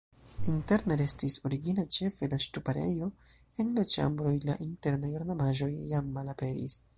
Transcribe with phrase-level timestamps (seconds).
[0.51, 3.09] Interne restis origina ĉefe la ŝtuparejo,
[3.65, 6.81] en la ĉambroj la internaj ornamaĵoj jam malaperis.